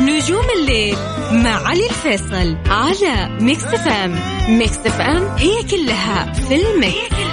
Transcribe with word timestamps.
نجوم 0.00 0.44
الليل 0.58 0.96
مع 1.32 1.68
علي 1.68 1.86
الفيصل 1.86 2.56
على 2.66 3.38
Mix 3.40 3.64
FM 3.64 4.14
Mix 4.48 4.78
FM 4.78 5.36
هي 5.36 5.62
كلها 5.70 6.32
في 6.32 6.54
ال 6.56 6.71
mix. 6.71 7.29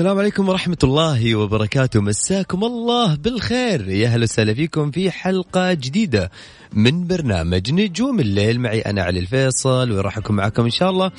السلام 0.00 0.18
عليكم 0.18 0.48
ورحمة 0.48 0.78
الله 0.84 1.34
وبركاته. 1.34 2.00
مساكم 2.00 2.64
الله 2.64 3.14
بالخير. 3.14 3.88
يا 3.88 4.08
هلا 4.08 4.22
وسهلا 4.22 4.54
فيكم 4.54 4.90
في 4.90 5.10
حلقة 5.10 5.72
جديدة 5.72 6.30
من 6.72 7.06
برنامج 7.06 7.72
نجوم 7.72 8.20
الليل. 8.20 8.60
معي 8.60 8.80
أنا 8.80 9.02
علي 9.02 9.18
الفيصل 9.18 9.92
وراح 9.92 10.18
أكون 10.18 10.36
معكم 10.36 10.64
إن 10.64 10.70
شاء 10.70 10.90
الله 10.90 11.10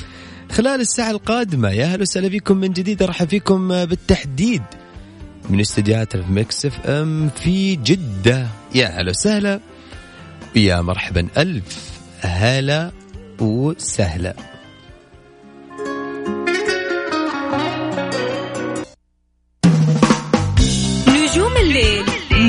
خلال 0.52 0.82
الساعة 0.82 1.12
القادمة. 1.12 1.70
يا 1.70 1.86
هلا 1.86 2.02
وسهلا 2.02 2.30
فيكم 2.30 2.58
من 2.58 2.74
جديد. 2.74 3.04
أرحب 3.04 3.28
فيكم 3.28 3.86
بالتحديد 3.86 4.64
من 5.50 5.60
استديوهات 5.60 6.16
Mix 6.16 6.66
FM 6.66 7.30
في 7.30 7.76
جدة. 7.76 8.48
يا 8.76 8.88
هلا 8.88 9.10
وسهلا. 9.10 9.60
يا 10.56 10.82
مرحبا. 10.82 11.28
ألف 11.38 11.92
هلا 12.22 12.92
وسهلا. 13.40 14.51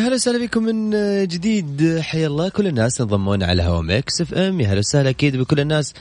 هلا 0.00 0.14
وسهلا 0.14 0.46
بكم 0.46 0.62
من 0.62 0.90
جديد. 1.26 1.98
حيا 2.00 2.26
الله 2.26 2.48
كل 2.48 2.66
الناس 2.66 3.00
انضمون 3.00 3.42
على 3.42 3.62
هوا 3.62 3.82
Mix 3.82 4.20
FM. 4.20 4.60
يا 4.60 4.68
هلا 4.68 4.78
وسهلا 4.78 5.10
أكيد 5.10 5.36
بكل 5.36 5.60
الناس 5.60 5.94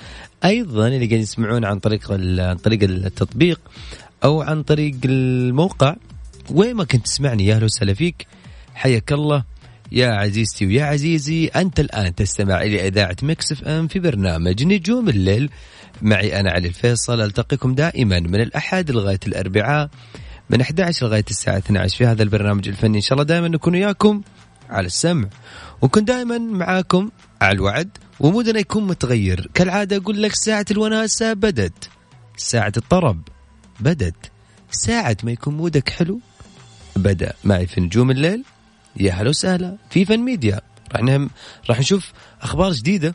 أيضا 0.45 0.87
اللي 0.87 0.97
قاعدين 0.97 1.19
يسمعون 1.19 1.65
عن 1.65 1.79
طريق 1.79 2.11
عن 2.11 2.55
طريق 2.55 2.83
التطبيق 2.83 3.59
أو 4.23 4.41
عن 4.41 4.63
طريق 4.63 4.95
الموقع. 5.05 5.95
وين 6.51 6.75
ما 6.75 6.83
كنت 6.83 7.05
تسمعني 7.05 7.45
يا 7.45 7.55
هلا 7.57 7.65
وسهلا 7.65 7.93
فيك. 7.93 8.27
حياك 8.75 9.11
الله. 9.11 9.43
يا 9.91 10.07
عزيزتي 10.07 10.65
ويا 10.65 10.83
عزيزي 10.83 11.45
أنت 11.45 11.79
الآن 11.79 12.15
تستمع 12.15 12.61
إلى 12.61 12.87
إذاعة 12.87 13.15
Mix 13.23 13.51
FM 13.51 13.87
في 13.87 13.99
برنامج 13.99 14.63
نجوم 14.63 15.09
الليل. 15.09 15.49
معي 16.01 16.39
أنا 16.39 16.51
علي 16.51 16.67
الفيصل. 16.67 17.21
ألتقيكم 17.21 17.75
دائما 17.75 18.19
من 18.19 18.41
الأحد 18.41 18.91
لغاية 18.91 19.19
الأربعاء. 19.27 19.89
من 20.49 20.61
11 20.61 21.07
لغاية 21.07 21.25
الساعة 21.29 21.57
12 21.57 21.97
في 21.97 22.05
هذا 22.05 22.23
البرنامج 22.23 22.67
الفني. 22.67 22.97
إن 22.97 23.01
شاء 23.01 23.13
الله 23.13 23.23
دائما 23.23 23.47
نكون 23.47 23.73
وياكم 23.73 24.21
على 24.69 24.85
السمع. 24.85 25.27
ونكون 25.81 26.05
دائما 26.05 26.37
معاكم 26.37 27.09
على 27.41 27.55
الوعد 27.55 27.89
ومودنا 28.19 28.59
يكون 28.59 28.87
متغير. 28.87 29.49
كالعادة 29.53 29.97
أقول 29.97 30.23
لك 30.23 30.35
ساعة 30.35 30.65
الوناسة 30.71 31.33
بدت. 31.33 31.89
ساعة 32.37 32.71
الطرب 32.77 33.21
بدت. 33.79 34.31
ساعة 34.71 35.17
ما 35.23 35.31
يكون 35.31 35.57
مودك 35.57 35.89
حلو 35.89 36.19
بدأ. 36.95 37.33
معي 37.43 37.67
في 37.67 37.81
نجوم 37.81 38.11
الليل. 38.11 38.43
يا 38.99 39.11
هلا 39.11 39.29
وسهلا. 39.29 39.77
في 39.89 40.05
فن 40.05 40.19
ميديا. 40.19 40.61
راح 40.91 41.01
نهم 41.01 41.29
راح 41.69 41.79
نشوف 41.79 42.11
أخبار 42.41 42.71
جديدة. 42.71 43.13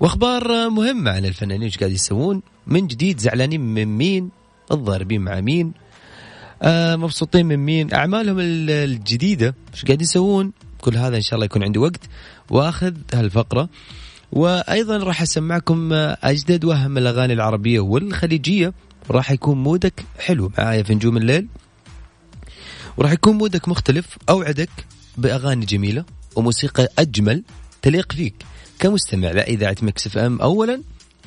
وأخبار 0.00 0.70
مهمة 0.70 1.10
عن 1.10 1.24
الفنانين. 1.24 1.62
إيش 1.62 1.78
قاعد 1.78 1.92
يسوون؟ 1.92 2.42
من 2.66 2.86
جديد 2.86 3.20
زعلانين 3.20 3.60
من 3.60 3.86
مين؟ 3.98 4.30
الضاربين 4.72 5.20
مع 5.20 5.40
مين؟ 5.40 5.72
مبسوطين 6.96 7.46
من 7.46 7.56
مين؟ 7.56 7.94
أعمالهم 7.94 8.36
الجديدة. 8.40 9.54
إيش 9.74 9.84
قاعد 9.84 10.02
يسوون؟ 10.02 10.52
كل 10.80 10.96
هذا 10.96 11.16
إن 11.16 11.22
شاء 11.22 11.34
الله 11.34 11.44
يكون 11.44 11.64
عندي 11.64 11.78
وقت 11.78 12.00
وأخذ 12.50 12.94
هالفقرة. 13.14 13.68
وأيضا 14.32 14.96
راح 14.96 15.22
أسمعكم 15.22 15.92
أجدد 15.92 16.64
واهم 16.64 16.98
الأغاني 16.98 17.32
العربية 17.32 17.80
والخليجية. 17.80 18.72
وراح 19.08 19.30
يكون 19.30 19.62
mood 19.62 19.96
ك 19.96 20.04
حلو 20.18 20.52
معايا 20.58 20.82
في 20.82 20.94
نجوم 20.94 21.16
الليل. 21.16 21.48
وراح 22.96 23.12
يكون 23.12 23.36
mood 23.36 23.62
ك 23.62 23.68
مختلف. 23.68 24.18
أوعدك 24.28 24.70
بأغاني 25.18 25.66
جميلة 25.66 26.04
وموسيقى 26.36 26.88
أجمل 26.98 27.42
تليق 27.82 28.12
فيك 28.12 28.34
كمستمع. 28.78 29.30
لاذاعه 29.30 29.76
Mix 29.82 30.06
FM 30.06 30.40
اولا. 30.40 30.82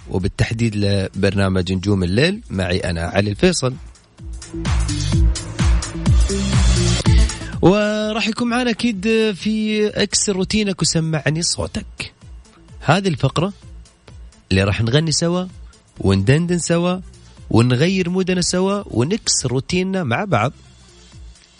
وبالتحديد 0.10 0.76
لبرنامج 0.76 1.74
نجوم 1.74 2.04
الليل 2.04 2.42
معي 2.50 2.78
أنا 2.78 3.02
علي 3.02 3.30
الفيصل. 3.30 3.74
وراح 7.64 8.28
يكون 8.28 8.50
معنا 8.50 8.70
أكيد 8.70 9.02
في 9.36 9.88
اكسر 9.88 10.36
روتينك 10.36 10.82
وسمعني 10.82 11.42
صوتك. 11.42 12.14
هذه 12.80 13.08
الفقرة 13.08 13.54
اللي 14.52 14.64
راح 14.64 14.82
نغني 14.82 15.12
سوا 15.12 15.46
وندندن 16.00 16.60
سوا 16.60 17.00
ونغير 17.50 18.10
مودنا 18.10 18.42
سوا 18.42 18.84
ونكسر 18.86 19.52
روتيننا 19.52 20.04
مع 20.04 20.24
بعض. 20.24 20.54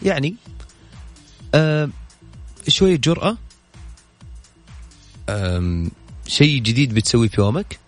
يعني 0.02 0.36
آه 1.56 1.90
شوية 2.68 2.96
جرأة. 2.96 3.38
آه 5.30 5.88
شيء 6.28 6.62
جديد 6.62 6.94
بتسويه 6.94 7.30
في 7.30 7.42
يومك؟ 7.42 7.80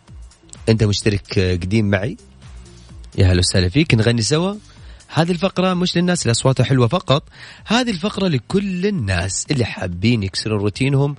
أنت 0.69 0.83
مشترك 0.83 1.39
قديم 1.39 1.89
معي. 1.89 2.17
يا 3.17 3.27
هلا 3.31 3.39
وسهلا 3.39 3.69
فيك. 3.69 3.93
نغني 3.93 4.21
سوا. 4.21 4.55
هذه 5.07 5.31
الفقرة 5.31 5.73
مش 5.73 5.97
للناس 5.97 6.21
اللي 6.21 6.31
أصواتها 6.31 6.63
حلوة 6.63 6.87
فقط. 6.87 7.23
هذه 7.65 7.89
الفقرة 7.89 8.27
لكل 8.27 8.85
الناس 8.85 9.45
اللي 9.51 9.65
حابين 9.65 10.23
يكسروا 10.23 10.59
روتينهم 10.59 11.15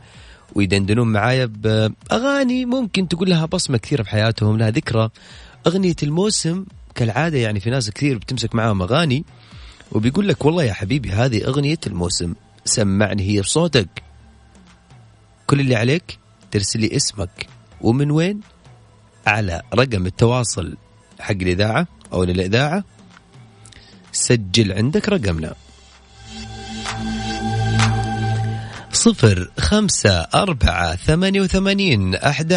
ويدندنون 0.55 1.13
معايا 1.13 1.47
بأغاني 1.47 2.65
ممكن 2.65 3.09
تقول 3.09 3.31
لها 3.31 3.47
بصمة 3.47 3.79
كثيرة 3.79 4.03
في 4.03 4.11
حياتهم 4.11 4.59
لها 4.59 4.71
ذكرى. 4.71 5.11
أغنية 5.67 5.97
الموسم 6.03 6.65
كالعادة 6.95 7.39
يعني 7.39 7.61
في 7.61 7.71
ناس 7.71 7.91
كثير 7.91 8.19
بتمسك 8.19 8.55
معاهم 8.55 8.83
أغاني 8.83 9.25
وبيقول 9.93 10.29
لك 10.29 10.45
والله 10.45 10.65
يا 10.65 10.73
حبيبي 10.73 11.11
هذه 11.11 11.45
أغنية 11.47 11.79
الموسم 11.87 12.35
سمعني 12.65 13.23
هي 13.23 13.41
بصوتك. 13.41 14.03
كل 15.47 15.61
اللي 15.61 15.77
عليك 15.77 16.19
ترسل 16.51 16.81
لي 16.81 16.97
اسمك. 16.97 17.47
ومن 17.81 18.11
وين؟ 18.11 18.41
على 19.27 19.63
رقم 19.75 20.07
التواصل 20.07 20.77
حق 21.21 21.31
الإذاعة 21.31 21.87
أو 22.13 22.25
للإذاعة 22.25 22.85
سجل 24.17 24.73
عندك 24.73 25.09
رقمنا. 25.09 25.55
صفر 28.93 29.51
خمسة 29.59 30.21
أربعة 30.35 30.97
ثمانية 30.97 31.41
وثمانين 31.41 32.15
أحد 32.15 32.53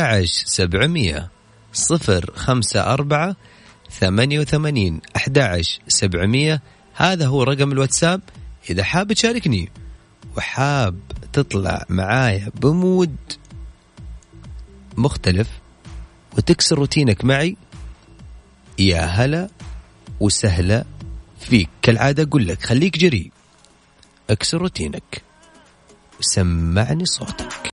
سبعمية. 0.45 1.29
صفر 1.73 2.31
خمسة 2.35 2.93
أربعة 2.93 3.35
ثمانية 3.91 4.39
وثمانين 4.39 5.01
أحد 5.15 5.61
سبعمية. 5.87 6.61
هذا 6.93 7.27
هو 7.27 7.43
رقم 7.43 7.71
الواتساب. 7.71 8.21
إذا 8.69 8.83
حاب 8.83 9.13
تشاركني 9.13 9.69
وحاب 10.37 10.99
تطلع 11.33 11.85
معايا 11.89 12.51
ب 12.61 12.72
mood 12.72 13.15
مختلف 14.97 15.49
وتكسر 16.37 16.75
روتينك 16.77 17.25
معي 17.25 17.57
يا 18.79 19.01
هلا 19.01 19.49
وسهلا 20.19 20.85
فيك 21.39 21.69
كالعادة 21.81 22.23
أقول 22.23 22.47
لك 22.47 22.61
خليك 22.61 22.97
جريء 22.97 23.31
أكسر 24.29 24.57
روتينك. 24.57 25.21
وسمعني 26.19 27.05
صوتك. 27.05 27.71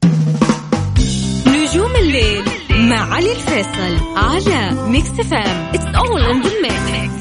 نجوم 1.46 1.96
الليل 1.96 2.44
مع 2.70 3.14
علي 3.14 3.32
الفيصل 3.32 4.16
على 4.16 4.88
Mix 4.88 5.08
FM 5.10 5.74
it's 5.74 5.84
all 5.84 6.22
in 6.22 6.42
the 6.42 6.60
mix 6.62 7.15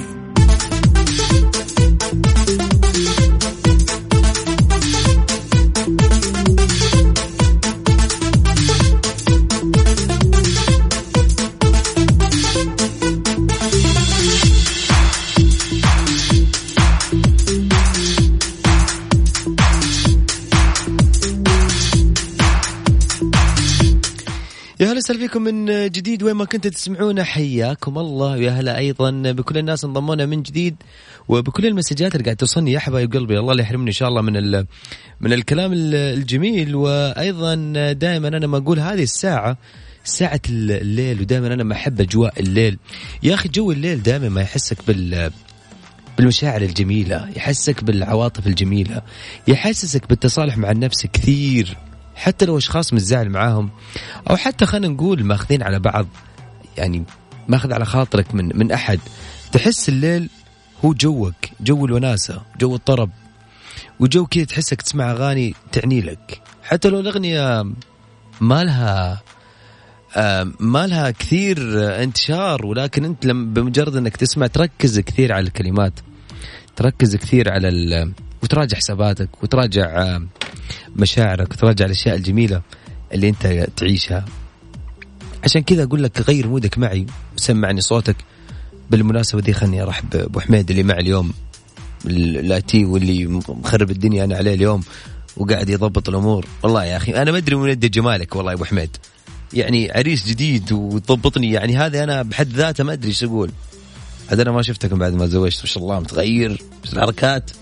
فيكم 25.25 25.41
من 25.41 25.89
جديد 25.89 26.23
وين 26.23 26.35
ما 26.35 26.45
كنتوا 26.45 26.71
تسمعونا 26.71 27.23
حياكم 27.23 27.97
الله. 27.97 28.31
ويا 28.31 28.51
هلا 28.51 28.77
أيضا 28.77 29.11
بكل 29.11 29.57
الناس 29.57 29.85
انضمونا 29.85 30.25
من 30.25 30.41
جديد 30.41 30.75
وبكل 31.27 31.65
المسجات 31.65 32.15
اللي 32.15 32.23
قاعد 32.25 32.35
توصلني. 32.35 32.71
يا 32.71 32.79
حبايب 32.79 33.13
قلبي 33.13 33.39
الله 33.39 33.53
لا 33.53 33.61
يحرمني 33.61 33.87
إن 33.87 33.91
شاء 33.91 34.09
الله 34.09 34.21
من 34.21 34.65
من 35.19 35.33
الكلام 35.33 35.73
ال- 35.73 35.95
الجميل. 35.95 36.75
وأيضا 36.75 37.55
دائما 37.91 38.27
أنا 38.27 38.47
ما 38.47 38.57
أقول 38.57 38.79
هذه 38.79 39.03
الساعة 39.03 39.57
ساعة 40.03 40.41
الليل 40.49 41.21
ودائما 41.21 41.53
أنا 41.53 41.63
ما 41.63 41.73
أحب 41.73 42.01
أجواء 42.01 42.39
الليل. 42.39 42.77
يا 43.23 43.33
أخي 43.33 43.49
جو 43.49 43.71
الليل 43.71 44.03
دائما 44.03 44.29
ما 44.29 44.41
يحسك 44.41 44.77
بال 44.87 45.31
بالمشاعر 46.17 46.61
الجميلة 46.61 47.29
يحسك 47.35 47.83
بالعواطف 47.83 48.47
الجميلة 48.47 49.01
يحسسك 49.47 50.09
بالتصالح 50.09 50.57
مع 50.57 50.71
النفس 50.71 51.05
كثير. 51.13 51.77
حتى 52.15 52.45
لو 52.45 52.57
أشخاص 52.57 52.93
متزاعل 52.93 53.29
معاهم 53.29 53.69
أو 54.29 54.35
حتى 54.35 54.65
خلينا 54.65 54.87
نقول 54.87 55.23
ماخذين 55.23 55.63
على 55.63 55.79
بعض 55.79 56.07
يعني 56.77 57.03
ماخذ 57.47 57.73
على 57.73 57.85
خاطرك 57.85 58.35
من 58.35 58.57
من 58.57 58.71
أحد 58.71 58.99
تحس 59.51 59.89
الليل 59.89 60.29
هو 60.85 60.93
جوك 60.93 61.35
جو 61.61 61.85
الوناسة 61.85 62.41
جو 62.59 62.75
الطرب 62.75 63.09
وجو 63.99 64.25
كذا 64.25 64.43
تحسك 64.43 64.81
تسمع 64.81 65.11
أغاني 65.11 65.55
تعني 65.71 66.01
لك. 66.01 66.41
حتى 66.63 66.89
لو 66.89 66.99
الأغنية 66.99 67.63
ما 68.41 68.63
لها 68.63 69.21
ما 70.59 70.87
لها 70.87 71.11
كثير 71.11 71.57
انتشار 72.03 72.65
ولكن 72.65 73.05
أنت 73.05 73.25
لما 73.25 73.53
بمجرد 73.53 73.95
إنك 73.95 74.17
تسمع 74.17 74.47
تركز 74.47 74.99
كثير 74.99 75.33
على 75.33 75.47
الكلمات 75.47 75.93
تركز 76.75 77.15
كثير 77.15 77.51
على 77.51 78.11
وتراجع 78.43 78.77
حساباتك 78.77 79.43
وتراجع 79.43 80.19
مشاعرك 80.95 81.51
وتراجع 81.51 81.85
الأشياء 81.85 82.15
الجميلة 82.15 82.61
اللي 83.13 83.29
أنت 83.29 83.67
تعيشها. 83.77 84.25
عشان 85.43 85.63
كذا 85.63 85.83
أقول 85.83 86.03
لك 86.03 86.29
غير 86.29 86.47
مودك 86.47 86.77
معي 86.77 87.05
وسمعني 87.37 87.81
صوتك. 87.81 88.15
بالمناسبة 88.89 89.41
دي 89.41 89.53
خلني 89.53 89.83
أرحب 89.83 90.09
بأبو 90.09 90.39
حميد 90.39 90.69
اللي 90.69 90.83
معي 90.83 90.99
اليوم 90.99 91.33
الآتي 92.05 92.85
واللي 92.85 93.25
مخرب 93.49 93.91
الدنيا 93.91 94.23
أنا 94.23 94.35
عليه 94.35 94.53
اليوم 94.53 94.83
وقاعد 95.37 95.69
يضبط 95.69 96.09
الأمور. 96.09 96.45
والله 96.63 96.85
يا 96.85 96.97
أخي 96.97 97.11
أنا 97.11 97.31
ما 97.31 97.37
أدري 97.37 97.55
من 97.55 97.69
يد 97.69 97.91
جمالك 97.91 98.35
والله 98.35 98.51
يا 98.51 98.55
أبو 98.55 98.65
حميد. 98.65 98.97
يعني 99.53 99.91
عريس 99.91 100.27
جديد 100.27 100.71
وتضبطني 100.71 101.51
يعني 101.51 101.77
هذا 101.77 102.03
أنا 102.03 102.21
بحد 102.21 102.47
ذاته 102.47 102.83
ما 102.83 102.93
أدري 102.93 103.09
إيش 103.09 103.23
أقول. 103.23 103.51
هذا 104.27 104.41
أنا 104.41 104.51
ما 104.51 104.61
شفتك 104.61 104.93
بعد 104.93 105.13
ما 105.13 105.25
تزوجت 105.25 105.59
ما 105.59 105.65
شاء 105.65 105.83
الله 105.83 105.99
متغير 105.99 106.61
إيش 106.85 106.93
الحركات؟ 106.93 107.51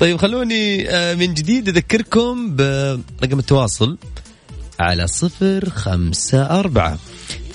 طيب 0.00 0.16
خلوني 0.16 0.90
آه، 0.90 1.14
من 1.14 1.34
جديد 1.34 1.68
أذكركم 1.68 2.56
برقم 2.56 3.38
التواصل 3.38 3.98
على 4.80 5.06
صفر 5.06 5.70
خمسة 5.70 6.58
أربعة 6.60 6.98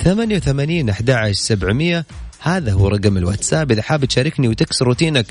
ثمانية 0.04 0.36
وثمانين 0.38 0.90
أحد 0.90 1.32
سبعمية. 1.32 2.06
هذا 2.40 2.74
هو 2.74 2.88
رقم 2.88 3.18
الواتساب. 3.18 3.72
إذا 3.72 3.82
حاب 3.82 4.06
تشاركني 4.06 4.48
وتكسر 4.48 4.86
روتينك 4.86 5.26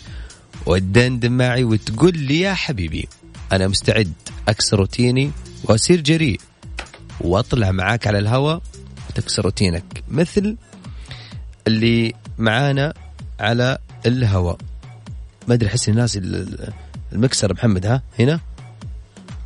وتدندن 0.66 1.32
معي 1.32 1.64
وتقول 1.64 2.18
لي 2.18 2.40
يا 2.40 2.54
حبيبي 2.54 3.08
أنا 3.52 3.68
مستعد 3.68 4.12
أكسر 4.48 4.78
روتيني 4.78 5.30
وأصير 5.64 6.00
جريء 6.00 6.40
وأطلع 7.20 7.70
معاك 7.70 8.06
على 8.06 8.18
الهواء 8.18 8.62
وتكسر 9.10 9.44
روتينك. 9.44 9.84
مثل 10.08 10.56
اللي 11.66 12.12
معانا 12.38 12.94
على 13.40 13.78
الهواء 14.06 14.58
ما 15.48 15.54
أدري 15.54 15.68
أحس 15.68 15.88
الناس 15.88 16.16
ال- 16.16 16.72
المكسر 17.14 17.52
محمد 17.52 17.86
ها؟ 17.86 18.02
هنا؟ 18.18 18.40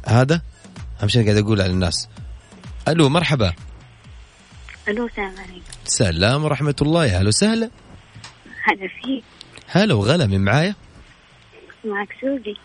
هذا؟ 0.07 0.43
أهم 1.03 1.09
شيء 1.09 1.25
قاعد 1.25 1.37
أقول 1.37 1.61
على 1.61 1.73
الناس. 1.73 2.09
ألو 2.89 3.09
مرحبا. 3.09 3.53
ألو 4.89 5.07
السلام 5.07 5.35
عليكم. 5.39 5.63
سلام 5.85 6.45
ورحمة 6.45 6.77
الله. 6.83 7.07
يا 7.07 7.19
هلا 7.19 7.29
وسهلا. 7.29 7.71
هلا 8.65 8.89
فيك. 9.03 9.25
هلا 9.69 9.95
وغلا 9.95 10.27
من 10.27 10.45
معايا؟ 10.45 10.75
معك 11.85 12.09
سوزي. 12.21 12.57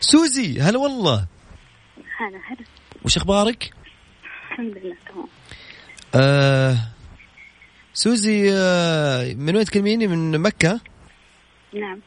سوزي 0.00 0.60
هلا 0.60 0.78
والله. 0.78 1.26
هلا 1.96 2.38
هلا. 2.48 2.66
وش 3.04 3.16
أخبارك؟ 3.16 3.70
الحمد 4.50 4.78
لله 4.78 4.96
تمام. 5.08 5.28
آه 6.14 6.76
سوزي 7.94 8.52
آه 8.52 9.34
من 9.34 9.56
وين 9.56 9.64
تكلميني؟ 9.64 10.06
من 10.06 10.40
مكة؟ 10.40 10.80
نعم. 11.74 12.00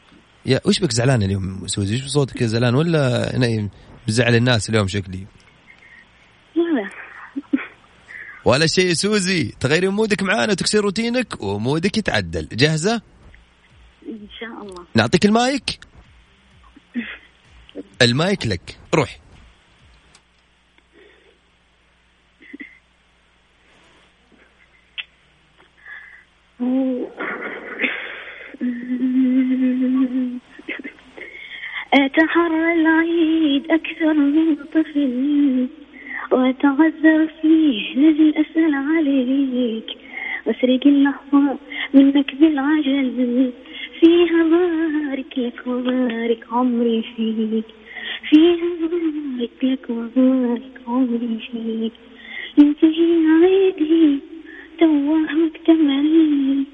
يا 0.48 0.60
وش 0.64 0.80
بك 0.80 0.92
زعلان 0.92 1.22
اليوم 1.22 1.66
سوزي؟ 1.66 1.94
وش 1.94 2.02
بصوتك 2.02 2.44
زعلان؟ 2.44 2.74
ولا 2.74 3.36
أنا 3.36 3.68
بزعل 4.06 4.34
الناس 4.34 4.70
اليوم 4.70 4.88
شكلي؟ 4.88 5.26
لا. 6.56 6.62
لا 6.62 6.90
ولا 8.44 8.66
شيء 8.66 8.92
سوزي. 8.92 9.54
تغيري 9.60 9.88
mood 9.88 10.15
ك 10.15 10.22
معانا 10.22 10.52
وتكسر 10.52 10.80
روتينك 10.80 11.42
و 11.42 11.51
mood 11.51 11.89
ك 11.89 11.98
يتعدل. 11.98 12.48
جاهزة؟ 12.52 13.02
إن 14.08 14.28
شاء 14.40 14.62
الله. 14.62 14.84
نعطيك 14.94 15.24
المايك؟ 15.24 15.80
المايك 18.02 18.46
لك. 18.46 18.76
روح. 18.94 19.18
أكثر 33.98 34.14
من 34.14 34.56
طفل 34.74 35.66
وأتعذر 36.32 37.28
فيه 37.42 37.94
لازم 37.96 38.32
أسأل 38.36 38.74
عليك. 38.74 39.88
وأسرق 40.46 40.86
اللحظة 40.86 41.58
منك 41.94 42.34
بالعجل 42.34 43.50
فيها 44.00 44.42
بارك 44.44 45.38
لك 45.38 45.66
وبارك 45.66 46.46
عمري 46.52 47.02
فيك. 47.16 47.64
فيها 48.30 48.70
بارك 48.80 49.58
لك 49.62 49.90
وبارك 49.90 50.80
عمري 50.86 51.38
فيك. 51.52 51.92
ينتهي 52.58 53.26
عيدي 53.42 54.18
توه 54.78 55.18
مكتمل 55.18 56.64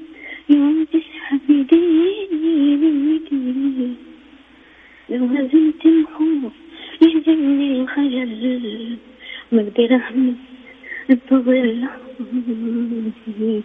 يوم 0.50 0.86
تسحب 0.92 1.40
ايديني 1.50 2.76
منك 2.76 3.32
لو 5.10 5.24
هزمت 5.26 5.73
ما 9.52 9.62
أقدر 9.62 9.94
اهمس 9.94 10.36
فيك 13.24 13.64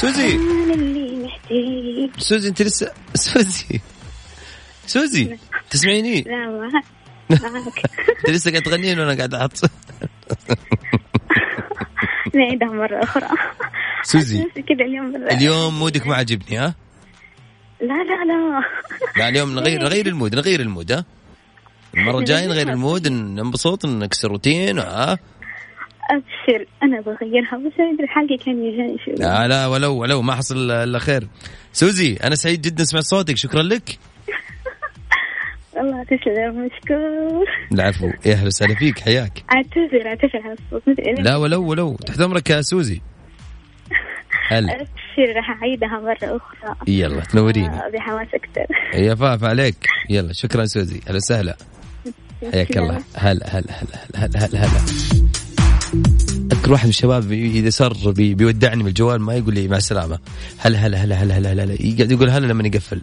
سوزي. 0.00 0.38
سوزي 2.18 2.48
انت 2.48 2.62
لسه 2.62 2.92
سوزي. 3.14 3.80
سوزي 4.86 5.38
تسمعيني؟ 5.70 6.20
لا 6.22 6.36
معك 6.46 6.84
معك 7.30 7.82
انت 8.18 8.30
لسه 8.30 8.50
قاعد 8.50 8.62
تغنين 8.62 8.98
وأنا 8.98 9.16
قاعد 9.16 9.34
أحط 9.34 9.52
نعيدها 12.36 12.68
مرة 12.68 13.02
أخرى. 13.02 13.28
سوزي. 14.02 14.44
كذا 14.68 14.84
اليوم 14.84 15.12
مرة. 15.12 15.32
اليوم 15.32 15.78
mood 15.78 16.00
ك 16.00 16.06
ما 16.06 16.14
عجبني 16.16 16.58
ها؟ 16.58 16.74
لا 17.80 17.86
لا 17.86 18.24
لا. 18.24 18.62
لا 19.16 19.28
اليوم 19.28 19.54
نغير 19.58 19.82
نغير 19.82 20.06
ال 20.06 20.12
mood 20.12 20.34
نغير 20.34 20.60
ال 20.60 20.66
mood 20.66 20.92
ها؟ 20.92 21.04
المرة 21.96 22.18
الجاية 22.18 22.46
نغير 22.46 22.68
ال 22.68 22.76
mood 22.76 23.08
ننبسط 23.08 23.86
نكسر 23.86 24.28
روتين 24.28 24.78
ها؟ 24.78 25.18
أبشر. 26.10 26.66
أنا 26.82 27.00
بغيرها 27.00 27.56
بس 27.56 27.72
أنا 27.80 28.04
الحلقة 28.04 28.44
كان 28.44 28.64
يجاني 28.64 28.96
شو 29.04 29.10
لا 29.10 29.48
لا 29.48 29.66
ولو 29.66 29.96
ولو 29.96 30.22
ما 30.22 30.34
حصل 30.34 30.70
إلا 30.70 30.98
خير. 30.98 31.28
سوزي 31.72 32.16
أنا 32.24 32.34
سعيد 32.34 32.60
جدا 32.62 32.84
سمعت 32.84 33.02
صوتك 33.04 33.36
شكرا 33.36 33.62
لك. 33.62 33.98
والله 35.76 36.04
تسلم 36.04 36.66
مشكور 36.66 37.46
العفو 37.72 38.06
يا 38.06 38.32
أهلا 38.32 38.46
وسهلا 38.46 38.74
فيك 38.74 38.98
حياك 38.98 39.44
اعتذر 39.52 40.06
اعتذر 40.06 40.42
على 40.44 40.56
الصوت. 40.74 40.98
لا 41.18 41.36
ولو 41.36 41.64
ولو 41.64 41.96
تحت 41.96 42.20
امرك 42.20 42.50
يا 42.50 42.62
سوزي 42.62 43.00
هلا 44.48 44.86
شير 45.14 45.36
راح 45.36 45.50
أعيدها 45.50 46.00
مرة 46.00 46.36
أخرى 46.36 46.76
يلا 46.88 47.20
تنوريني 47.20 47.68
آه، 47.68 47.90
بحماس 47.94 48.28
أكثر 48.34 48.66
يا 48.94 49.14
فاف 49.14 49.44
عليك 49.44 49.86
يلا 50.10 50.32
شكرا 50.32 50.64
سوزي 50.64 51.00
هلا 51.08 51.16
وسهلا 51.16 51.56
حياك 52.52 52.76
الله 52.76 53.02
هلا 53.16 53.46
هلا 53.46 53.72
هلا 53.72 53.98
هلا 54.16 54.46
هلا 54.46 54.58
هلا 54.58 54.80
اذكر 56.52 56.72
واحد 56.72 56.84
من 56.84 56.90
الشباب 56.90 57.32
اذا 57.32 57.70
صار 57.70 57.92
بي 58.06 58.34
بيودعني 58.34 58.82
من 58.82 58.88
الجوال 58.88 59.20
ما 59.20 59.34
يقول 59.34 59.54
لي 59.54 59.68
مع 59.68 59.76
السلامه 59.76 60.18
هلا 60.58 60.78
هلا 60.78 61.04
هلا 61.04 61.14
هلا 61.14 61.38
هلا 61.38 61.52
هلا 61.52 61.76
يقعد 61.80 62.12
يقول 62.12 62.30
هلا 62.30 62.46
لما 62.46 62.66
يقفل 62.66 63.02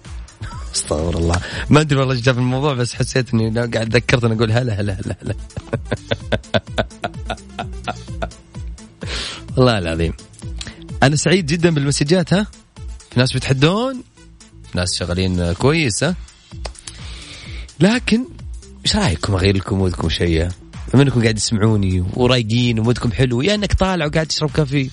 أستغفر 0.75 1.17
الله. 1.17 1.41
ما 1.69 1.81
أدري 1.81 1.99
والله 1.99 2.13
إيش 2.13 2.21
جاب 2.21 2.37
الموضوع 2.37 2.73
بس 2.73 2.93
حسيت 2.93 3.33
اني 3.33 3.59
قاعد 3.59 3.95
ذكرت 3.95 4.23
أنا 4.23 4.33
أقول 4.33 4.51
هلا 4.51 4.73
هلا 4.81 4.93
هلا 4.93 5.15
هلا. 5.23 5.35
والله 9.57 9.77
العظيم. 9.77 10.13
أنا 11.03 11.15
سعيد 11.15 11.45
جدا 11.45 11.69
بالمسجات 11.69 12.33
ها؟ 12.33 12.47
في 13.11 13.19
ناس 13.19 13.33
بيتحدون 13.33 14.03
ناس 14.75 14.95
شغالين 14.95 15.53
كويس 15.53 16.03
ها؟ 16.03 16.15
لكن 17.79 18.25
إيش 18.85 18.95
رأيكم؟ 18.95 19.33
اغير 19.33 19.57
لكم 19.57 19.77
مودكم 19.77 20.09
شيء 20.09 20.47
بما 20.93 21.03
إنكم 21.03 21.21
قاعد 21.21 21.35
تسمعوني 21.35 22.05
ورايقين 22.13 22.79
ومودكم 22.79 23.11
حلو 23.11 23.41
يا 23.41 23.55
إنك 23.55 23.73
طالع 23.73 24.05
وقاعد 24.05 24.27
تشرب 24.27 24.51
كافي 24.51 24.89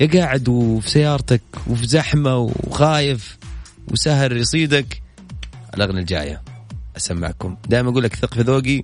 يا 0.00 0.06
قاعد 0.06 0.48
وفي 0.48 0.90
سيارتك 0.90 1.42
وفي 1.66 1.86
زحمة 1.86 2.36
وخايف. 2.36 3.37
وسهر 3.92 4.36
يصيدك 4.36 5.02
الأغنية 5.74 6.00
الجاية. 6.00 6.42
أسمعكم. 6.96 7.56
دائما 7.68 7.90
أقول 7.90 8.02
لك 8.02 8.14
ثق 8.14 8.34
في 8.34 8.40
ذوقي. 8.40 8.82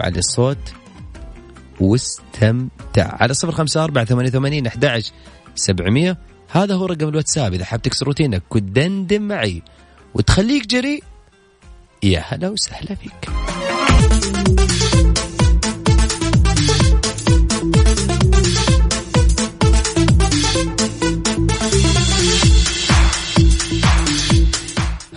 وعلي 0.00 0.18
الصوت. 0.18 0.74
واستمتع. 1.80 3.22
على 3.22 3.34
صفر 3.34 3.52
خمسة 3.52 3.84
أربعة 3.84 4.04
ثمانية 4.04 4.30
ثمانين 4.30 4.66
أحد 4.66 5.02
سبعمية. 5.54 6.18
هذا 6.50 6.74
هو 6.74 6.86
رقم 6.86 7.08
الواتساب. 7.08 7.54
إذا 7.54 7.64
حاب 7.64 7.82
تكسر 7.82 8.06
روتينك 8.06 8.42
وتدندن 8.54 9.22
معي 9.22 9.62
وتخليك 10.14 10.66
جريء 10.66 11.04
يا 12.02 12.24
هلا 12.28 12.48
وسهلا 12.48 12.94
فيك. 12.94 13.30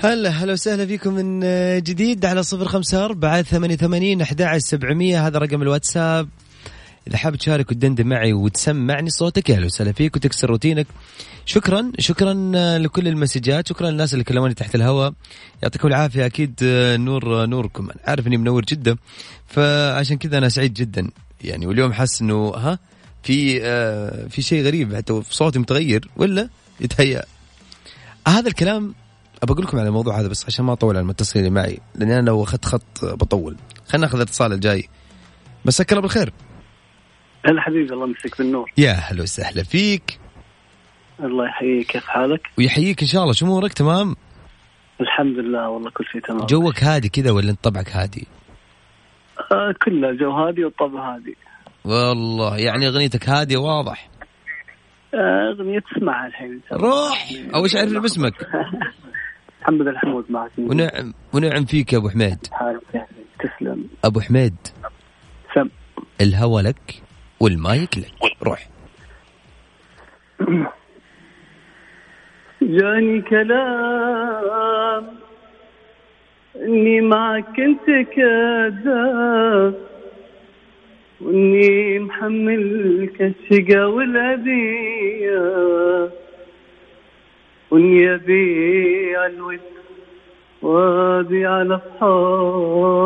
هلا 0.04 0.30
هلا 0.30 0.54
وسهلا 0.54 0.86
فيكم 0.86 1.14
من 1.14 1.40
جديد 1.84 2.26
على 2.26 2.44
صفر 2.44 2.68
خمسة 2.68 3.06
أربعة 3.06 3.42
ثمانية 3.42 3.76
ثمانين 3.76 4.22
أحد 4.22 4.58
سبعمية. 4.58 5.28
هذا 5.28 5.40
رقم 5.40 5.62
الواتساب. 5.62 6.30
إذا 7.08 7.18
حاب 7.18 7.36
تشارك 7.36 7.72
وتدندن 7.72 8.08
معي 8.08 8.34
وتسمعني 8.34 9.10
صوتك 9.10 9.52
أهلا 9.52 9.66
وسهلا 9.66 9.92
فيك 9.92 10.16
وتكسر 10.16 10.50
روتينك. 10.50 10.88
شكرا 11.46 11.92
شكرا 12.00 12.34
لكل 12.78 13.08
المسجات. 13.08 13.68
شكرا 13.68 13.90
للناس 13.90 14.14
اللي 14.14 14.24
كلموني 14.24 14.54
تحت 14.54 14.76
الهواء. 14.76 15.14
يعطيكم 15.64 15.88
العافية 15.88 16.26
أكيد 16.26 16.54
نور 17.00 17.46
نوركم. 17.46 17.84
أنا 17.84 18.00
عارف 18.08 18.28
إني 18.28 18.38
منور 18.38 18.66
جدا 18.66 18.96
فعشان 19.48 20.18
كذا 20.18 20.38
أنا 20.38 20.50
سعيد 20.50 20.74
جدا. 20.74 21.10
يعني 21.42 21.68
واليوم 21.68 21.94
حاسس 21.94 22.22
إنه 22.22 22.50
ها 22.50 22.80
في 23.24 23.60
آه 23.64 24.28
في 24.28 24.42
شيء 24.42 24.64
غريب. 24.64 24.96
حتى 24.96 25.22
صوتي 25.30 25.60
متغير 25.60 26.10
ولا 26.16 26.50
يتهيأ؟ 26.82 27.24
هذا 28.28 28.48
الكلام 28.48 28.96
ابى 29.44 29.54
أقول 29.54 29.66
لكم 29.66 29.80
على 29.80 29.88
الموضوع 29.88 30.20
هذا 30.20 30.28
بس 30.28 30.46
عشان 30.46 30.66
ما 30.66 30.74
أطول 30.74 30.96
على 30.96 31.04
المتصلين 31.04 31.46
اللي 31.46 31.56
معي 31.62 31.80
لأني 31.96 32.20
أنا 32.20 32.30
لو 32.30 32.44
أخذت 32.44 32.66
خط 32.66 33.06
بطول. 33.06 33.56
خلينا 33.88 34.08
نأخذ 34.08 34.16
الاتصال 34.16 34.54
الجاي. 34.54 34.90
مساك 35.66 35.92
الله 35.92 36.02
بالخير. 36.02 36.34
هلا 37.46 37.62
حبيبي 37.62 37.94
الله 37.94 38.08
يمسك 38.08 38.38
بالنور. 38.38 38.72
يا 38.78 38.92
هلا 38.92 39.22
وسهلا 39.22 39.64
فيك. 39.64 40.20
الله 41.24 41.46
يحييك 41.46 41.88
كيف 41.88 42.06
حالك؟ 42.08 42.42
ويحييك 42.58 43.02
إن 43.02 43.08
شاء 43.08 43.22
الله. 43.22 43.34
شو 43.34 43.46
أمورك؟ 43.46 43.74
تمام؟ 43.74 44.16
الحمد 45.02 45.38
لله 45.38 45.70
والله 45.70 45.90
كل 45.90 46.06
شيء 46.12 46.22
تمام. 46.22 46.46
جوك 46.46 46.84
هادي 46.84 47.10
كذا 47.10 47.32
ولا 47.32 47.50
أنت 47.50 47.64
طبعك 47.64 47.90
هادي؟ 47.90 48.28
آه 49.52 49.74
كله 49.86 50.14
جو 50.14 50.32
هادي 50.32 50.66
والطبع 50.66 51.16
هادي. 51.16 51.38
والله 51.86 52.58
يعني 52.58 52.88
أغنيتك 52.88 53.30
هادية 53.30 53.58
واضح. 53.58 54.10
آه، 55.14 55.52
أغنية 55.52 55.80
تسمعها 55.80 56.28
الحين 56.28 56.62
روح! 56.72 57.30
أو 57.56 57.64
إيش 57.64 57.76
عرفنا 57.76 58.00
باسمك؟ 58.00 58.34
محمد 59.68 59.88
الحمود 59.88 60.26
معك. 60.30 60.52
ونعم 60.58 61.14
ونعم 61.34 61.66
فيك 61.66 61.94
يا 61.94 61.98
أبو 61.98 62.10
حميد. 62.10 62.48
تسلم. 63.40 63.88
أبو 64.04 64.20
حميد 64.20 64.56
سم. 65.56 65.70
الهوى 66.22 66.62
لك 66.62 67.02
والمايك 67.40 67.98
لك. 67.98 68.14
روح. 68.44 68.70
جاني 72.62 73.22
كلام 73.22 75.08
إني 76.56 77.02
معك 77.02 77.46
كنت 77.46 78.08
كذاب 78.16 79.76
وإني 81.22 82.00
محمل 82.00 83.10
الشقا 83.22 83.86
والاذية 83.86 85.38
واني 87.72 88.14
ابيع 88.14 89.26
الود 89.26 89.60
وابيع 90.62 91.62
الأصحاب. 91.62 92.98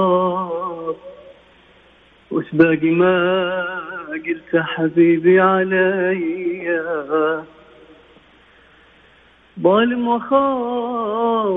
وش 2.32 2.46
باقي 2.54 2.90
ما 2.90 3.82
قلت 4.12 4.56
حبيبي 4.56 5.40
عليا؟ 5.40 7.44
ظالم 9.62 10.08
وخاف 10.08 11.52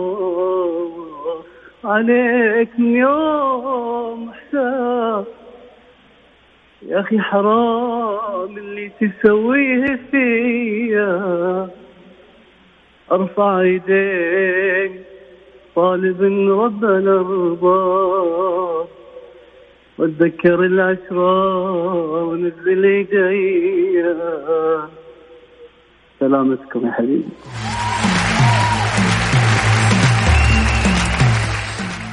عليك 1.84 2.68
من 2.78 2.96
يوم 2.96 4.32
حساب. 4.32 5.24
يا 6.82 7.00
أخي 7.00 7.18
حرام 7.18 8.56
اللي 8.56 8.90
تسويه 9.00 10.00
فيا. 10.10 11.68
أرفع 13.12 13.62
يديك 13.62 14.92
طالب 15.76 16.22
ربنا 16.50 16.98
الأرباب 16.98 18.86
واتذكر 19.98 20.60
العشرة 20.64 21.70
ونزل 22.24 22.84
ايديا 22.84 24.16
سلامتكم 26.20 26.86
يا 26.86 26.92
حبيبي. 26.92 27.24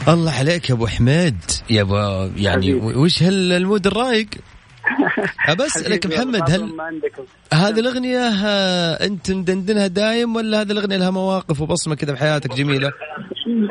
الله 0.08 0.32
عليك 0.32 0.70
يا 0.70 0.76
أبو 0.76 0.88
حميد. 0.88 1.38
يا 1.70 1.82
ابو 1.82 1.96
يعني 2.38 2.74
حبيبي. 2.74 2.98
وش 2.98 3.24
هالمود 3.24 3.88
الرايق؟ 3.88 4.28
اسالك 5.66 6.06
حبيبي، 6.06 6.16
محمد 6.22 6.52
هل 6.52 6.74
هذه 7.54 7.80
الأغنية 7.80 8.20
آه، 8.20 9.06
أنت 9.06 9.32
مدندنها 9.32 9.88
دايم 9.88 10.36
ولا 10.36 10.62
هذه 10.62 10.72
الأغنية 10.72 10.98
لها 10.98 11.10
مواقف 11.12 11.62
وبصمة 11.62 11.96
كذا 11.96 12.14
بحياتك 12.14 12.54
جميلة؟ 12.54 12.92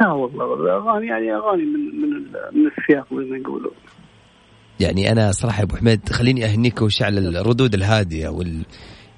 لا 0.00 0.08
والله 0.12 0.44
والله 0.44 0.76
اغاني 0.76 1.06
يعني 1.06 1.34
أغاني 1.34 1.62
من 1.62 2.00
من 2.00 2.10
من 2.52 2.66
السياق 2.78 3.06
زي 3.14 3.30
ما 3.30 3.36
يقولوا. 3.38 3.70
يعني 4.80 5.12
أنا 5.12 5.32
صراحة 5.32 5.58
يا 5.58 5.64
أبو 5.64 5.76
حميد 5.76 6.08
خليني 6.08 6.44
أهنيك 6.44 6.82
وش 6.82 7.02
على 7.02 7.20
الردود 7.20 7.74
الهادية 7.74 8.28
وال 8.28 8.62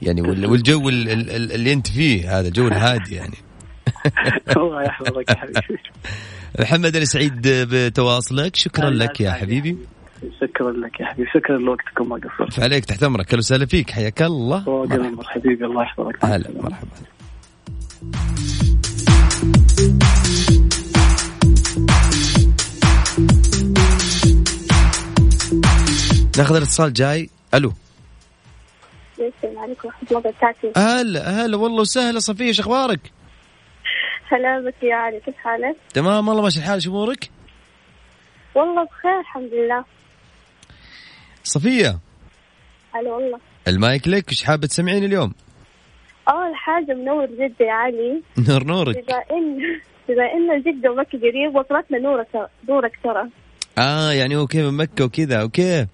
يعني 0.03 0.23
وال- 0.23 0.47
والجو 0.47 0.89
ال- 0.89 1.09
ال- 1.11 1.31
ال- 1.31 1.53
اللي 1.53 1.73
أنت 1.73 1.87
فيه 1.87 2.39
هذا 2.41 2.49
جو 2.49 2.69
الهادي 2.69 3.15
يعني. 3.15 3.37
الله 4.57 4.83
يحفظك 4.83 5.31
يا 5.31 5.35
حبيبي. 5.37 5.61
محمد 6.61 6.97
أنا 6.97 7.05
سعيد 7.05 7.41
بتواصلك 7.49 8.57
شكرا 8.57 8.91
لك 8.91 9.21
يا. 9.21 9.33
حبيبي. 9.33 9.79
شكرا 10.41 10.73
لك 10.73 11.01
يا 11.01 11.07
حبيبي. 11.07 11.31
شكرا 11.35 11.59
لوقتكم 11.59 12.09
ما 12.09 12.17
قصرت. 12.17 12.53
فعليك 12.53 12.85
تحت 12.85 13.03
امرك 13.03 13.29
أهلا 13.29 13.39
وسهلا 13.39 13.67
فيك. 13.67 13.91
حياك 13.91 14.23
الله. 14.23 14.65
فوق 14.65 14.89
حبيبي 15.27 15.65
الله 15.65 15.83
يحفظك. 15.83 16.25
هلا. 16.25 16.51
مرحبا. 16.63 16.89
ناخذ 26.39 26.57
الاتصال 26.57 26.93
جاي. 26.93 27.31
ألو. 27.55 27.73
السلام 29.19 29.59
عليكم 29.59 29.89
ورحمة 29.89 30.09
الله 30.09 30.19
وبركاته. 30.19 30.73
هلا 30.77 31.45
هلا 31.45 31.57
والله 31.57 31.81
وسهلا 31.81 32.19
صفية 32.19 32.53
شو 32.53 32.63
أخبارك؟ 32.63 33.01
هلا 34.29 34.61
بك 34.61 34.83
يا 34.83 34.95
علي 34.95 35.21
كيف 35.21 35.35
حالك؟ 35.37 35.77
تمام 35.95 36.29
والله 36.29 36.43
ماشي 36.43 36.59
الحال 36.59 36.83
شو 36.83 36.91
أمورك؟ 36.91 37.31
والله 38.55 38.85
بخير 38.85 39.21
الحمد 39.21 39.51
لله. 39.53 39.85
صفية. 41.45 41.99
هلا 42.95 43.11
والله. 43.13 43.39
المايك 43.69 44.09
لك 44.09 44.31
إيش 44.31 44.45
حابة 44.45 44.67
تسمعين 44.67 45.05
اليوم؟ 45.05 45.33
أول 46.29 46.55
حاجة 46.55 46.95
منور 46.95 47.27
جدة 47.27 47.67
يا 47.67 47.73
علي. 47.73 48.23
نور 48.49 48.65
نورك. 48.65 48.97
بما 48.97 49.17
إن 49.17 49.59
بما 50.09 50.25
إن 50.33 50.63
جدة 50.63 50.91
ومكة 50.91 51.19
قريب 51.19 51.55
وصلتنا 51.57 51.99
نورك 51.99 52.51
نورك 52.69 52.99
ترى. 53.05 53.29
آه 53.79 54.13
يعني 54.13 54.37
okay 54.37 54.63
من 54.63 54.77
مكة 54.77 55.05
وكذا 55.05 55.43
okay. 55.43 55.87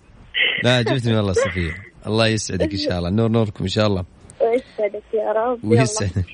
لا 0.64 0.76
عجبتني 0.76 1.16
والله 1.16 1.32
صفية. 1.32 1.74
الله 2.06 2.26
يسعدك 2.26 2.72
إن 2.72 2.78
شاء 2.78 2.98
الله. 2.98 3.10
نور 3.10 3.28
نوركم 3.28 3.64
إن 3.64 3.68
شاء 3.68 3.86
الله. 3.86 4.04
ويسعدك 4.40 5.02
يا 5.14 5.32
رب. 5.32 5.64
ويسعدك. 5.64 6.24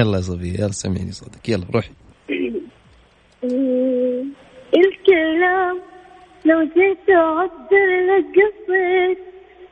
يلا 0.00 0.16
يا 0.16 0.22
صفية 0.22 0.52
يلا 0.52 0.72
سمعيني 0.72 1.12
صوتك. 1.12 1.48
يلا 1.48 1.66
روحي. 1.74 1.90
مم. 3.42 4.32
إلكلام. 4.74 5.91
لو 6.44 6.62
جيت 6.62 7.10
أعبر 7.10 7.86
لك 8.08 8.24
قصيت 8.36 9.18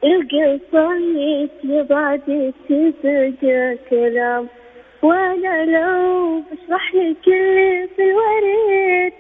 القصايد 0.05 1.51
يبعد 1.65 2.53
تبقى 2.69 3.77
كلام. 3.91 4.49
وأنا 5.03 5.65
لو 5.65 6.41
بشرح 6.41 6.95
لك 6.95 7.29
اللي 7.29 7.89
في 7.97 8.03
الوريد 8.03 9.13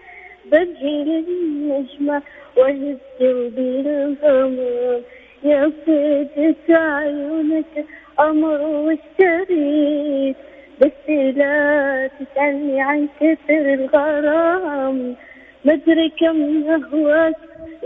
ببهي 0.46 1.04
للنجمة 1.04 2.22
وهز 2.56 2.96
قلبي 3.20 3.80
الغمام 3.80 5.02
يا 5.44 5.72
فدت 5.86 6.70
عيونك 6.70 7.84
أمر 8.20 8.60
واشتريت 8.60 10.36
بس 10.80 11.08
لا 11.10 12.10
تسألني 12.20 12.80
عن 12.82 13.08
كثر 13.20 13.74
الغرام. 13.74 15.16
مدري 15.64 16.08
كم 16.08 16.64
أهواك 16.70 17.36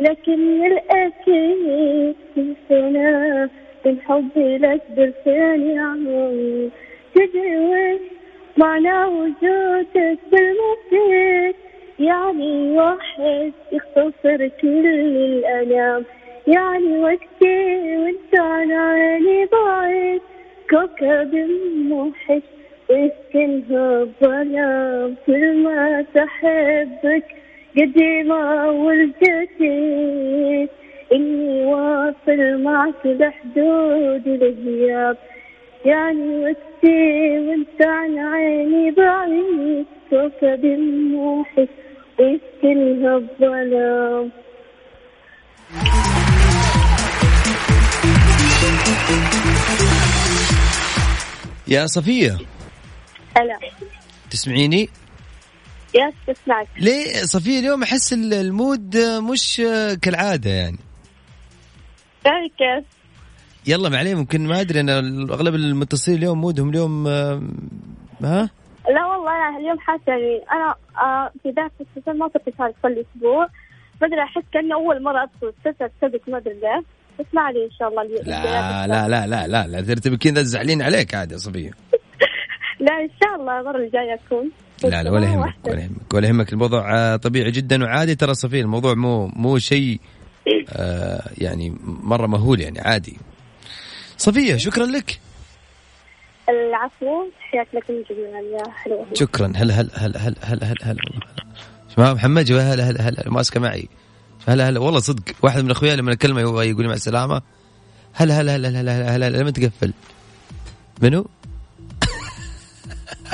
لكن 0.00 0.66
الأكيد 0.66 2.16
سنة 2.68 3.50
من 3.86 4.00
حبي 4.00 4.58
لك 4.58 4.82
بلساني 4.96 5.78
عم 5.78 6.04
تدري 7.14 7.58
وش 7.58 8.00
معنى 8.56 9.04
وجودك 9.04 10.18
بالمفيد 10.32 11.54
يعني 11.98 12.70
واحد 12.78 13.52
يختصر 13.72 14.48
كل 14.60 14.86
الألام 14.86 16.04
يعني 16.46 16.98
وقتي 16.98 17.96
وانت 17.96 18.34
عن 18.34 18.72
عيني 18.72 19.46
بعيد 19.46 20.20
كوكب 20.70 21.34
موحش 21.88 22.42
ويسكنها 22.90 24.02
الظلام. 24.02 25.14
كل 25.26 25.56
ما 25.56 26.04
تحبك 26.14 27.24
قديمة 27.76 28.70
والجديد 28.70 30.68
إني 31.12 31.66
واصل 31.66 32.62
معك 32.62 33.06
لحدود 33.06 34.26
الغياب 34.26 35.16
يعني 35.84 36.38
وقتي 36.38 37.38
وانت 37.38 37.82
عن 37.82 38.18
عيني 38.18 38.90
بعيد 38.90 39.86
كوكب 40.10 40.64
موحش 41.12 41.68
ويسكنها 42.18 43.16
الظلام 43.16 44.30
يا 51.68 51.86
صفية. 51.86 52.38
هلا 53.36 53.58
تسمعيني؟ 54.30 54.88
يا 55.94 56.12
تسمعك 56.26 56.66
ليه 56.80 57.12
صفية 57.22 57.58
اليوم 57.60 57.82
أحس 57.82 58.12
ال- 58.12 58.34
المود 58.34 58.96
مش 59.32 59.62
كالعادة 60.02 60.50
يعني. 60.50 60.78
كيف؟ 62.58 62.84
يلا 63.66 63.88
ما 63.88 63.98
عليه 63.98 64.14
ممكن 64.14 64.46
ما 64.46 64.60
أدري 64.60 64.80
أنا 64.80 64.98
أغلب 65.34 65.54
المتصلين 65.54 66.18
اليوم 66.18 66.40
مودهم 66.40 66.68
اليوم 66.70 67.06
آه، 67.08 67.42
ها؟ 68.22 68.50
لا 68.94 69.06
والله 69.06 69.48
أنا 69.48 69.58
اليوم 69.58 69.78
حاسة 69.78 70.02
يعني 70.08 70.40
أنا 70.52 70.74
آه 71.06 71.32
في 71.42 71.50
بداية 71.50 71.70
السيزون 71.80 72.18
ما 72.18 72.28
كنت 72.28 72.48
أشارك 72.54 72.74
كل 72.82 73.04
أسبوع. 73.16 73.46
ما 74.00 74.06
أدري 74.06 74.22
أحس 74.22 74.42
كأني 74.52 74.74
أول 74.74 75.02
مرة 75.02 75.22
أدخل 75.22 75.52
السلسلة 75.58 75.90
سبك 76.00 76.28
ما 76.28 76.38
أدري 76.38 76.54
ليه. 76.54 76.82
بس 77.20 77.26
ما 77.32 77.42
علي 77.42 77.64
إن 77.64 77.70
شاء 77.78 77.88
الله 77.88 78.02
اليوم. 78.02 78.22
لا 78.26 78.86
لا 78.86 79.08
لا 79.08 79.26
لا 79.26 79.46
لا 79.46 79.66
لا 79.66 79.80
ترتبي 79.80 80.16
كذا 80.16 80.42
زعلين 80.42 80.82
عليك 80.82 81.14
عاد 81.14 81.32
يا 81.32 81.36
صفية. 81.36 81.70
لا 82.86 82.92
إن 83.00 83.10
شاء 83.22 83.34
الله 83.40 83.60
المرة 83.60 83.76
الجاية 83.76 84.20
أكون. 84.26 84.50
لا 84.82 85.02
لا 85.02 85.10
ولا 85.10 85.26
يهمك. 85.26 85.54
ولا 85.64 85.80
يهمك 85.80 86.14
ولا 86.14 86.28
يهمك 86.28 86.52
الموضوع 86.52 86.94
آه، 86.96 87.16
طبيعي 87.16 87.50
جدا 87.50 87.84
وعادي 87.84 88.14
ترى 88.14 88.34
صفية 88.34 88.60
الموضوع 88.60 88.94
مو 88.94 89.26
مو 89.26 89.58
شيء 89.58 90.00
آه 90.68 91.30
يعني 91.38 91.76
مرة 91.84 92.26
مهول 92.26 92.60
يعني 92.60 92.80
عادي 92.80 93.16
صفية 94.18 94.56
شكرا 94.56 94.86
لك 94.86 95.20
العفو 96.48 97.24
تحياتي 97.40 97.76
لكم 97.76 97.94
جميعا 98.10 98.40
يا 98.40 98.70
حلوة 98.70 99.06
شكرا 99.14 99.52
هلا 99.56 99.74
هلا 99.80 99.90
هلا 99.94 100.18
هلا 100.18 100.36
هلا 100.42 100.64
هلا 100.64 100.76
هلا 100.82 101.00
شباب 101.96 102.16
محمد 102.16 102.44
جوا 102.44 102.60
هلا 102.60 102.90
هلا 102.90 103.08
هلا 103.08 103.30
ماسكه 103.30 103.60
معي 103.60 103.88
هلا 104.48 104.68
هلا 104.68 104.80
والله 104.80 105.00
صدق 105.00 105.22
واحد 105.42 105.64
من 105.64 105.70
اخوياي 105.70 105.96
لما 105.96 106.12
اكلمه 106.12 106.40
يقول 106.40 106.82
لي 106.82 106.88
مع 106.88 106.94
السلامه 106.94 107.42
هلا 108.14 108.40
هلا 108.40 108.56
هلا 108.56 108.68
هلا 108.68 108.80
هلا, 108.80 109.16
هلا 109.16 109.36
لما 109.36 109.50
تقفل 109.50 109.92
منو؟ 111.02 111.26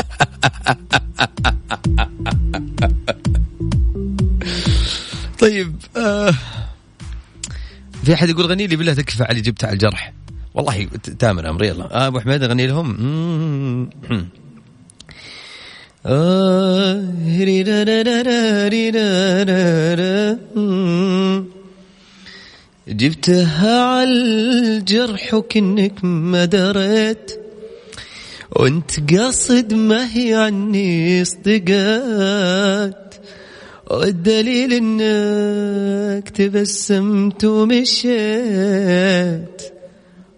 طيب 5.40 5.76
آه 5.96 6.34
في 8.04 8.14
أحد 8.14 8.28
يقول 8.28 8.46
غني 8.46 8.66
لي 8.66 8.76
بالله 8.76 8.94
تكفى 8.94 9.24
علي 9.24 9.40
جبت 9.40 9.64
على 9.64 9.72
الجرح 9.72 10.12
والله 10.54 10.88
تامر 11.18 11.50
امري 11.50 11.68
يلا 11.68 11.94
آه 11.94 12.06
أبو 12.06 12.20
حميد 12.20 12.42
اغني 12.42 12.66
لهم. 12.66 13.90
آه. 16.06 17.04
جبتها 22.88 23.84
على 23.84 24.12
الجرح 24.12 25.34
وكنك 25.34 26.04
ما 26.04 26.44
دريت 26.44 27.39
وانت 28.60 29.14
قاصد 29.14 29.74
ما 29.74 30.16
هي 30.16 30.34
عني 30.34 31.24
صدقات 31.24 33.14
والدليل 33.90 34.72
إنك 34.72 36.28
تبسمت 36.28 37.44
ومشيت. 37.44 38.12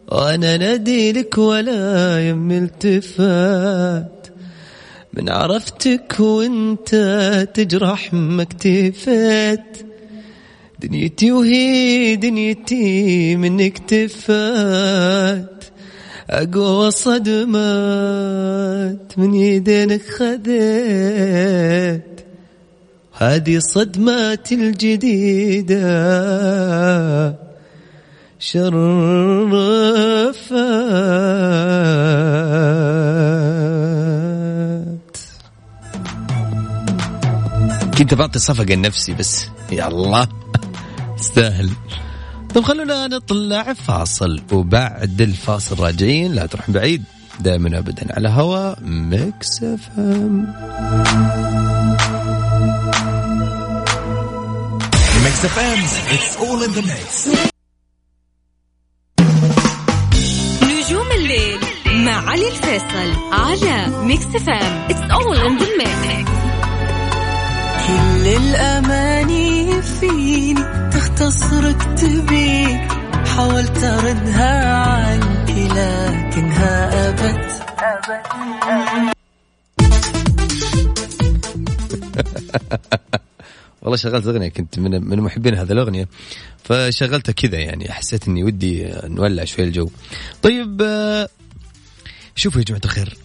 وأنا 0.08 0.56
نادي 0.56 1.12
لك 1.12 1.38
ولا 1.38 2.28
يم 2.28 2.50
التفات. 2.50 4.26
من 5.14 5.28
عرفتك 5.28 6.20
وانت 6.20 6.94
تجرح 7.54 8.14
ما 8.14 8.42
اكتفيت. 8.42 9.76
دنيتي 10.82 11.32
وهي 11.32 12.16
دنيتي 12.16 13.36
منك 13.36 13.78
تفات 13.78 15.51
أقوى 16.32 16.90
صدمات 16.90 17.52
من 19.18 19.34
يدينك 19.34 20.02
خذيت. 20.02 21.22
هذه 23.12 23.58
صدمات 23.58 24.52
الجديدة. 24.52 25.82
شرفات 28.38 28.76
كنت 37.98 38.14
بعطي 38.14 38.38
صفقة 38.38 38.74
لنفسي 38.74 39.14
بس. 39.14 39.46
يا 39.72 39.88
الله. 39.88 40.28
تستاهل 41.18 41.70
طيب 42.54 42.64
خلونا 42.64 43.06
نطلع 43.06 43.72
فاصل 43.72 44.40
وبعد 44.52 45.20
الفاصل 45.20 45.78
راجعين 45.80 46.32
لا 46.32 46.46
تروح 46.46 46.70
بعيد 46.70 47.02
دائما 47.40 47.78
ابدا 47.78 48.06
على 48.16 48.28
هوا 48.28 48.74
Mix 48.80 49.62
FM. 49.62 50.46
Mix 55.24 55.36
FM, 55.56 55.80
it's 56.14 56.32
all 56.42 56.60
in 56.66 56.72
the 56.78 56.82
mix. 56.92 57.28
نجوم 60.62 61.06
الليل 61.18 61.58
مع 62.04 62.30
علي 62.30 62.48
الفيصل 62.48 63.10
على 63.32 63.86
Mix 64.04 64.24
FM 64.26 64.86
it's 64.90 65.10
all 65.10 65.36
in 65.36 65.58
the 65.58 65.66
mix 65.78 66.32
كل 67.86 68.26
الأماني 68.28 69.82
فيني. 69.82 70.81
تختصرك 71.12 71.82
تبيك 71.82 72.92
حاولت 73.26 73.84
أردها 73.84 74.74
عنك 74.74 75.50
لكنها 75.50 77.08
أبت. 77.08 77.62
والله 83.82 83.96
شغلت 83.96 84.26
أغنية 84.26 84.48
كنت 84.48 84.78
من 84.78 85.04
من 85.04 85.20
محبين 85.20 85.54
هذه 85.54 85.72
الأغنية 85.72 86.08
فشغلتها 86.64 87.32
كذا 87.32 87.58
يعني 87.58 87.92
حسيت 87.92 88.28
إني 88.28 88.44
ودي 88.44 88.92
نولع 89.04 89.44
شوي 89.44 89.64
الجو. 89.64 89.90
طيب 90.42 90.82
آه، 90.82 91.28
شوفوا 92.36 92.60
يا 92.60 92.64
جماعة 92.64 92.82
الخير 92.84 93.16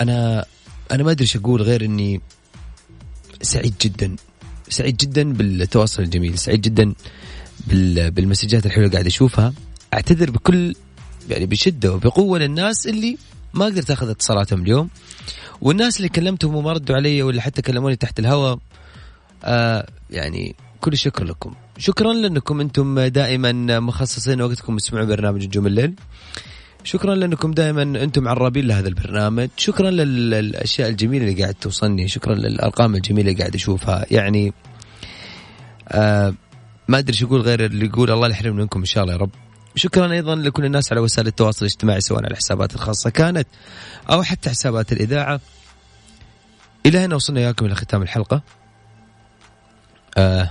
أنا 0.00 0.44
أنا 0.92 1.02
ما 1.02 1.10
أدري 1.10 1.22
إيش 1.22 1.36
أقول 1.36 1.62
غير 1.62 1.84
إني 1.84 2.20
سعيد 3.42 3.74
جدا 3.80 4.16
سعيد 4.68 4.96
جدا 4.96 5.32
بالتواصل 5.32 6.02
الجميل 6.02 6.38
سعيد 6.38 6.60
جدا 6.60 6.94
بالمسجات 7.66 8.66
الحلوة 8.66 8.90
قاعد 8.90 9.06
أشوفها. 9.06 9.52
أعتذر 9.94 10.30
بكل 10.30 10.74
يعني 11.30 11.46
بشدة 11.46 11.92
وبقوة 11.92 12.38
للناس 12.38 12.86
اللي 12.86 13.18
ما 13.54 13.64
قدرت 13.64 13.90
أخذ 13.90 14.08
اتصالاتهم 14.08 14.62
اليوم. 14.62 14.88
والناس 15.60 15.96
اللي 15.96 16.08
كلمتهم 16.08 16.54
وما 16.54 16.72
ردوا 16.72 16.96
علي 16.96 17.22
ولا 17.22 17.40
حتى 17.40 17.62
كلموني 17.62 17.96
تحت 17.96 18.18
الهواء 18.18 18.58
آه 19.44 19.86
يعني 20.10 20.54
كل 20.80 20.92
الشكر 20.92 21.24
لكم. 21.24 21.54
شكرا 21.78 22.12
لأنكم 22.12 22.60
أنتم 22.60 23.00
دائما 23.00 23.80
مخصصين 23.80 24.42
وقتكم 24.42 24.76
تسمعوا 24.76 25.04
برنامج 25.04 25.46
نجوم 25.46 25.66
الليل. 25.66 25.94
شكرا 26.84 27.14
لأنكم 27.14 27.52
دائما 27.52 27.82
أنتم 27.82 28.28
عرابين 28.28 28.66
لهذا 28.66 28.88
البرنامج. 28.88 29.48
شكرا 29.56 29.90
للأشياء 29.90 30.88
الجميلة 30.88 31.28
اللي 31.28 31.42
قاعد 31.42 31.54
توصلني. 31.54 32.08
شكرا 32.08 32.34
للأرقام 32.34 32.94
الجميلة 32.94 33.30
اللي 33.30 33.40
قاعد 33.40 33.54
أشوفها. 33.54 34.06
يعني 34.10 34.52
آه 35.88 36.34
ما 36.88 36.98
أدري 36.98 37.16
شو 37.16 37.26
أقول 37.26 37.40
غير 37.40 37.64
اللي 37.64 37.86
يقول 37.86 38.10
الله 38.10 38.28
يحرمنا 38.28 38.62
منكم 38.62 38.80
إن 38.80 38.86
شاء 38.86 39.04
الله 39.04 39.14
يا 39.14 39.18
رب. 39.18 39.30
شكرا 39.76 40.12
أيضا 40.12 40.34
لكل 40.34 40.64
الناس 40.64 40.92
على 40.92 41.00
وسائل 41.00 41.26
التواصل 41.26 41.66
الاجتماعي 41.66 42.00
سواء 42.00 42.24
على 42.24 42.30
الحسابات 42.30 42.74
الخاصة 42.74 43.10
كانت 43.10 43.48
أو 44.10 44.22
حتى 44.22 44.50
حسابات 44.50 44.92
الإذاعة. 44.92 45.40
إلى 46.86 46.98
هنا 46.98 47.14
وصلنا 47.14 47.40
إياكم 47.40 47.66
إلى 47.66 47.74
ختام 47.74 48.02
الحلقة. 48.02 48.42
آه 50.16 50.50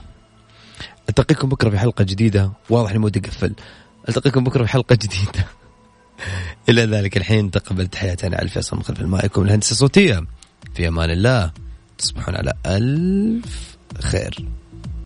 ألتقيكم 1.10 1.50
بكرة 1.50 1.70
في 1.70 1.78
حلقة 1.78 2.04
جديدة. 2.04 2.52
واضح 2.70 2.90
إني 2.90 3.00
مودي 3.00 3.20
أقفل. 3.20 3.54
ألتقيكم 4.10 4.44
بكرة 4.44 4.64
في 4.64 4.70
حلقة 4.70 4.96
جديدة. 4.96 5.48
إلى 6.70 6.86
ذلك 6.86 7.18
الحين 7.18 7.52
تقبل 7.52 7.88
تحياتنا 7.88 8.38
على 8.38 8.46
الفيصل 8.46 8.78
من 8.78 8.84
خلف 8.84 9.02
المايك 9.02 9.38
والهندسه 9.38 9.72
الصوتية. 9.72 10.24
في 10.76 10.88
أمان 10.88 11.10
الله. 11.10 11.52
تصبحون 11.98 12.36
على 12.36 12.54
ألف 12.66 13.78
خير. 14.02 14.46